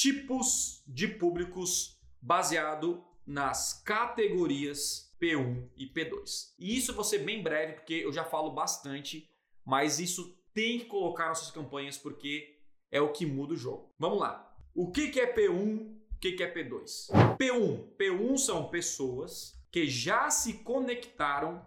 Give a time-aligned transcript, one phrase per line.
[0.00, 6.54] tipos de públicos baseado nas categorias P1 e P2.
[6.58, 9.28] E isso vou ser bem breve porque eu já falo bastante,
[9.62, 12.58] mas isso tem que colocar nas suas campanhas porque
[12.90, 13.94] é o que muda o jogo.
[13.98, 14.56] Vamos lá.
[14.74, 15.90] O que, que é P1?
[16.14, 17.36] O que, que é P2?
[17.36, 17.94] P1.
[17.98, 21.62] P1 são pessoas que já se conectaram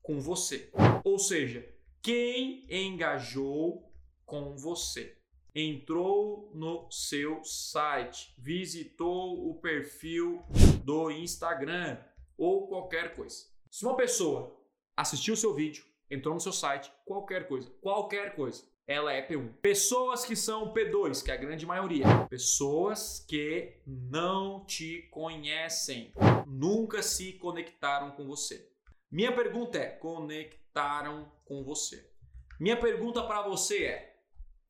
[0.00, 0.70] com você.
[1.02, 1.68] Ou seja,
[2.00, 3.92] quem engajou
[4.24, 5.23] com você.
[5.54, 10.42] Entrou no seu site, visitou o perfil
[10.82, 11.96] do Instagram
[12.36, 13.46] ou qualquer coisa.
[13.70, 14.60] Se uma pessoa
[14.96, 19.54] assistiu o seu vídeo, entrou no seu site, qualquer coisa, qualquer coisa, ela é P1.
[19.62, 22.04] Pessoas que são P2, que é a grande maioria.
[22.28, 26.12] Pessoas que não te conhecem,
[26.46, 28.70] nunca se conectaram com você.
[29.10, 32.10] Minha pergunta é: conectaram com você?
[32.58, 34.13] Minha pergunta para você é: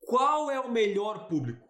[0.05, 1.67] qual é o melhor público?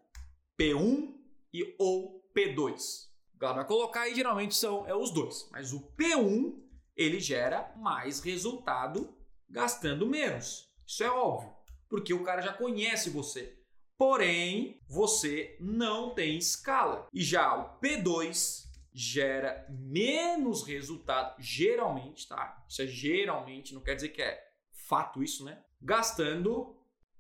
[0.60, 1.14] P1
[1.54, 3.06] e ou P2?
[3.42, 6.60] Ela vai colocar aí geralmente são é os dois, mas o P1
[6.96, 9.16] ele gera mais resultado
[9.50, 10.68] gastando menos.
[10.88, 11.56] Isso é óbvio
[11.90, 13.58] porque o cara já conhece você.
[13.98, 17.08] Porém, você não tem escala.
[17.14, 22.66] E já o P2 gera menos resultado, geralmente, tá?
[22.68, 25.64] Isso é geralmente, não quer dizer que é fato isso, né?
[25.82, 26.76] Gastando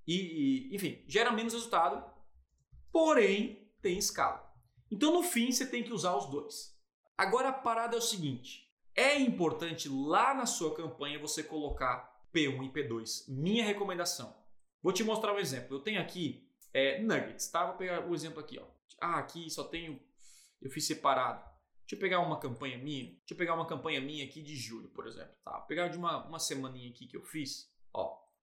[0.07, 2.03] e, e enfim, gera menos resultado,
[2.91, 4.45] porém tem escala.
[4.91, 6.75] Então, no fim, você tem que usar os dois.
[7.17, 12.65] Agora, a parada é o seguinte: é importante lá na sua campanha você colocar P1
[12.65, 13.25] e P2.
[13.27, 14.35] Minha recomendação.
[14.81, 15.75] Vou te mostrar um exemplo.
[15.75, 17.65] Eu tenho aqui é, nuggets, tá?
[17.65, 18.65] Vou pegar o um exemplo aqui, ó.
[18.99, 19.99] Ah, aqui só tenho.
[20.61, 21.43] Eu fiz separado.
[21.81, 23.05] Deixa eu pegar uma campanha minha.
[23.05, 25.35] Deixa eu pegar uma campanha minha aqui de julho, por exemplo.
[25.43, 25.57] Tá?
[25.57, 27.71] Vou pegar de uma, uma semaninha aqui que eu fiz.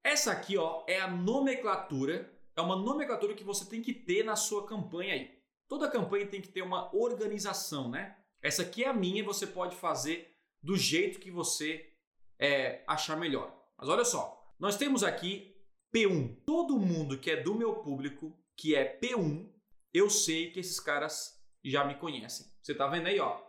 [0.05, 2.31] Essa aqui, ó, é a nomenclatura.
[2.57, 5.31] É uma nomenclatura que você tem que ter na sua campanha aí.
[5.69, 8.17] Toda campanha tem que ter uma organização, né?
[8.43, 11.93] Essa aqui é a minha, você pode fazer do jeito que você
[12.39, 13.57] é, achar melhor.
[13.79, 15.57] Mas olha só, nós temos aqui
[15.95, 16.37] P1.
[16.45, 19.49] Todo mundo que é do meu público, que é P1,
[19.95, 22.47] eu sei que esses caras já me conhecem.
[22.61, 23.41] Você tá vendo aí, ó?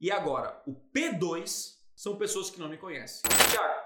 [0.00, 3.22] E agora, o P2 são pessoas que não me conhecem.
[3.50, 3.83] Tiago,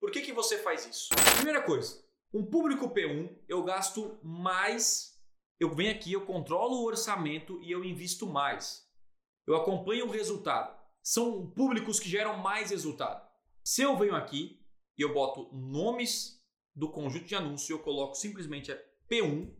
[0.00, 1.08] por que, que você faz isso?
[1.36, 5.14] Primeira coisa, um público P1, eu gasto mais.
[5.60, 8.88] Eu venho aqui, eu controlo o orçamento e eu invisto mais.
[9.46, 10.76] Eu acompanho o resultado.
[11.02, 13.24] São públicos que geram mais resultado.
[13.62, 14.60] Se eu venho aqui
[14.98, 16.42] e eu boto nomes
[16.74, 18.76] do conjunto de anúncio eu coloco simplesmente
[19.08, 19.54] P1,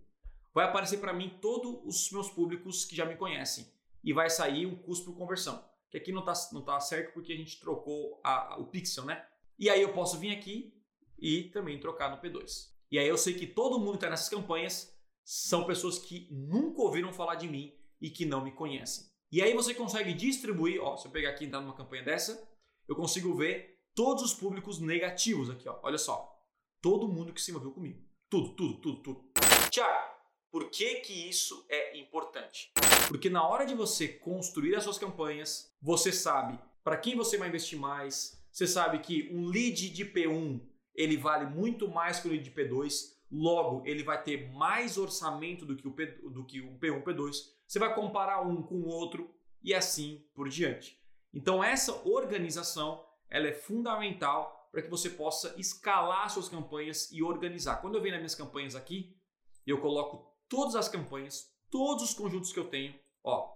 [0.53, 3.67] vai aparecer para mim todos os meus públicos que já me conhecem
[4.03, 5.65] e vai sair um custo por conversão.
[5.91, 9.25] Que aqui não está não tá certo porque a gente trocou a, o pixel, né?
[9.59, 10.75] E aí eu posso vir aqui
[11.19, 12.71] e também trocar no P2.
[12.91, 14.93] E aí eu sei que todo mundo que está nessas campanhas
[15.25, 19.07] são pessoas que nunca ouviram falar de mim e que não me conhecem.
[19.33, 22.49] E aí você consegue distribuir, ó, se eu pegar aqui e entrar numa campanha dessa,
[22.87, 25.79] eu consigo ver todos os públicos negativos aqui, ó.
[25.83, 26.35] Olha só
[26.85, 27.99] todo mundo que se envolveu comigo.
[28.29, 29.25] Tudo, tudo, tudo, tudo.
[29.71, 30.15] Tiago,
[30.51, 32.71] por que que isso é importante?
[33.09, 37.49] Porque na hora de você construir as suas campanhas, você sabe para quem você vai
[37.49, 40.61] investir mais, você sabe que um lead de P1
[40.95, 45.67] ele vale muito mais que o lead de P2, logo ele vai ter mais orçamento
[45.67, 47.35] do que o, P, do que o P1 P2.
[47.67, 49.29] Você vai comparar um com o outro
[49.61, 50.97] e assim por diante.
[51.33, 57.81] Então essa organização ela é fundamental para que você possa escalar suas campanhas e organizar.
[57.81, 59.19] Quando eu venho nas minhas campanhas aqui,
[59.67, 62.95] eu coloco todas as campanhas, todos os conjuntos que eu tenho.
[63.25, 63.53] Ó,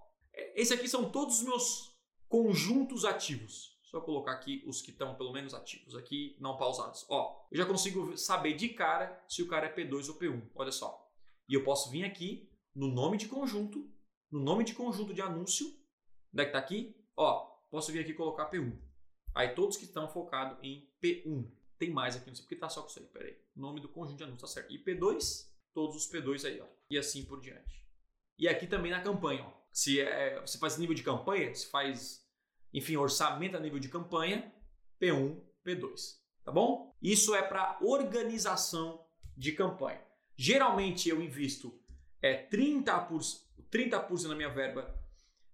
[0.55, 3.78] esse aqui são todos os meus conjuntos ativos.
[3.89, 7.05] Só colocar aqui os que estão pelo menos ativos aqui, não pausados.
[7.09, 10.47] Ó, eu já consigo saber de cara se o cara é P2 ou P1.
[10.53, 11.11] Olha só.
[11.47, 13.89] E eu posso vir aqui no nome de conjunto,
[14.31, 15.65] no nome de conjunto de anúncio,
[16.31, 16.95] onde é que tá aqui?
[17.17, 18.79] Ó, posso vir aqui e colocar P1.
[19.33, 21.49] Aí todos que estão focados em P1.
[21.79, 23.05] Tem mais aqui, não sei porque tá só com isso aí.
[23.05, 23.37] Pera aí.
[23.55, 24.71] Nome do conjunto de anúncios, tá certo.
[24.71, 26.67] E P2, todos os P2 aí, ó.
[26.91, 27.83] E assim por diante.
[28.37, 29.59] E aqui também na campanha, ó.
[29.71, 32.28] Se é, você faz nível de campanha, se faz,
[32.73, 34.53] enfim, orçamento a nível de campanha,
[35.01, 36.19] P1, P2.
[36.43, 36.95] Tá bom?
[37.01, 39.05] Isso é para organização
[39.35, 40.01] de campanha.
[40.35, 41.77] Geralmente eu invisto
[42.21, 43.39] é, 30%,
[43.69, 44.95] 30 na minha verba.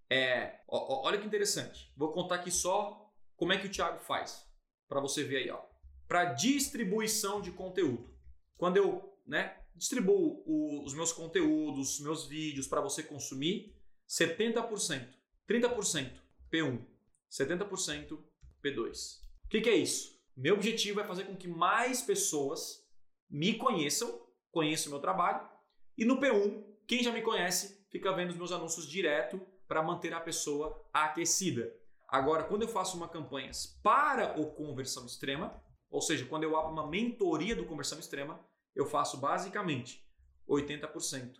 [0.08, 1.92] É, ó, ó, olha que interessante.
[1.96, 4.46] Vou contar aqui só como é que o Thiago faz?
[4.88, 5.60] Para você ver aí, ó.
[6.08, 8.14] Para distribuição de conteúdo.
[8.56, 13.76] Quando eu, né, distribuo o, os meus conteúdos, os meus vídeos para você consumir,
[14.08, 15.08] 70%,
[15.48, 16.12] 30%
[16.50, 16.86] P1,
[17.30, 18.18] 70%
[18.62, 19.20] P2.
[19.44, 20.16] O que, que é isso?
[20.36, 22.84] Meu objetivo é fazer com que mais pessoas
[23.30, 24.20] me conheçam,
[24.50, 25.48] conheçam o meu trabalho,
[25.96, 30.12] e no P1, quem já me conhece fica vendo os meus anúncios direto para manter
[30.12, 31.74] a pessoa aquecida.
[32.08, 33.50] Agora, quando eu faço uma campanha
[33.82, 38.38] para o conversão extrema, ou seja, quando eu abro uma mentoria do conversão extrema,
[38.74, 40.06] eu faço basicamente
[40.48, 41.36] 80%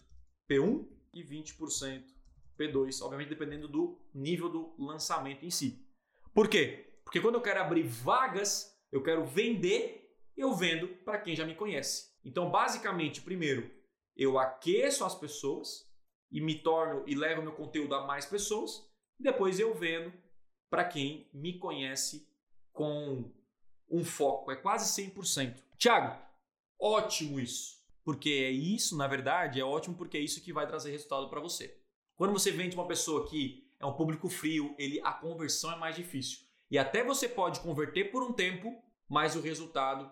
[0.48, 2.15] P1 e 20%
[2.56, 5.86] P2, obviamente dependendo do nível do lançamento em si.
[6.34, 6.92] Por quê?
[7.04, 11.54] Porque quando eu quero abrir vagas, eu quero vender, eu vendo para quem já me
[11.54, 12.10] conhece.
[12.24, 13.70] Então, basicamente, primeiro,
[14.16, 15.86] eu aqueço as pessoas
[16.30, 18.84] e me torno e levo meu conteúdo a mais pessoas,
[19.18, 20.12] depois eu vendo
[20.68, 22.28] para quem me conhece
[22.72, 23.32] com
[23.88, 25.62] um foco, é quase 100%.
[25.78, 26.20] Tiago,
[26.80, 27.76] ótimo isso.
[28.04, 31.40] Porque é isso, na verdade, é ótimo porque é isso que vai trazer resultado para
[31.40, 31.76] você.
[32.16, 35.94] Quando você vende uma pessoa que é um público frio, ele a conversão é mais
[35.94, 36.38] difícil.
[36.70, 40.10] E até você pode converter por um tempo, mas o resultado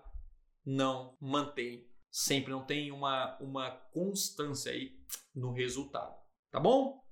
[0.67, 1.89] não mantém.
[2.11, 5.01] Sempre não tem uma, uma constância aí
[5.35, 6.15] no resultado.
[6.51, 7.03] Tá bom?